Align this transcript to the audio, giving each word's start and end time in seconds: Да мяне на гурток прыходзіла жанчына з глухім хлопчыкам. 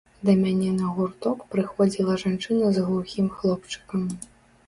Да 0.27 0.33
мяне 0.43 0.69
на 0.77 0.87
гурток 0.95 1.43
прыходзіла 1.55 2.15
жанчына 2.23 2.71
з 2.77 2.85
глухім 2.87 3.27
хлопчыкам. 3.37 4.01